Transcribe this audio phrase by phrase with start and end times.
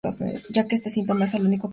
[0.55, 1.69] Ya que este síntoma es el único que prevalece.